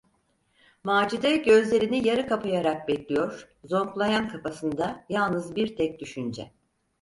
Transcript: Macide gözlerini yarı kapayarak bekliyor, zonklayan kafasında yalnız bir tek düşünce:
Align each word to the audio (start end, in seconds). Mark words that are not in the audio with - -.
Macide 0.83 1.37
gözlerini 1.37 2.07
yarı 2.07 2.27
kapayarak 2.27 2.87
bekliyor, 2.87 3.47
zonklayan 3.63 4.29
kafasında 4.29 5.05
yalnız 5.09 5.55
bir 5.55 5.75
tek 5.75 5.99
düşünce: 5.99 6.51